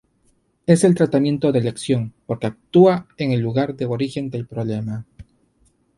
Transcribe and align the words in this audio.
Es 0.65 0.83
el 0.83 0.95
tratamiento 0.95 1.51
de 1.51 1.59
elección, 1.59 2.11
porque 2.25 2.47
actúa 2.47 3.05
en 3.17 3.33
el 3.33 3.41
lugar 3.41 3.75
de 3.75 3.85
origen 3.85 4.31
del 4.31 4.47
problema. 4.47 5.05